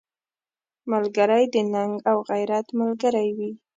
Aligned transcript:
ملګری 0.91 1.43
د 1.53 1.55
ننګ 1.73 1.93
او 2.09 2.17
غیرت 2.29 2.65
ملګری 2.79 3.29
وي 3.37 3.51